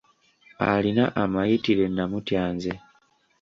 [0.71, 2.73] Alina amayitire' namutya nze.